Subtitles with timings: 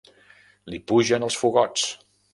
[0.75, 1.89] Li pugen els fogots.